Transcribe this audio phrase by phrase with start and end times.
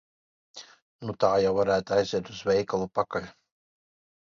[1.07, 3.31] Nu tā jau varētu aiziet uz veikalu pakaļ.